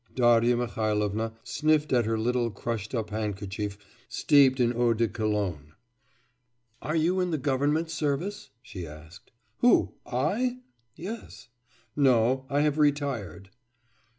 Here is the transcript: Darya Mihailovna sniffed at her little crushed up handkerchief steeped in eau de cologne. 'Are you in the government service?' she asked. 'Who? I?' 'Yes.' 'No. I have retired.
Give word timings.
Darya 0.15 0.57
Mihailovna 0.57 1.33
sniffed 1.43 1.93
at 1.93 2.05
her 2.05 2.17
little 2.17 2.49
crushed 2.49 2.95
up 2.95 3.11
handkerchief 3.11 3.77
steeped 4.09 4.59
in 4.59 4.73
eau 4.73 4.95
de 4.95 5.07
cologne. 5.07 5.73
'Are 6.81 6.95
you 6.95 7.19
in 7.19 7.29
the 7.29 7.37
government 7.37 7.91
service?' 7.91 8.49
she 8.63 8.87
asked. 8.87 9.31
'Who? 9.59 9.93
I?' 10.07 10.57
'Yes.' 10.95 11.49
'No. 11.95 12.47
I 12.49 12.61
have 12.61 12.79
retired. 12.79 13.51